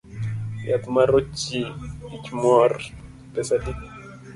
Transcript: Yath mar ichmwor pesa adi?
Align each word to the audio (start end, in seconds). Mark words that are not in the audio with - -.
Yath 0.67 0.85
mar 0.93 1.09
ichmwor 2.15 2.71
pesa 3.33 3.53
adi? 3.57 3.73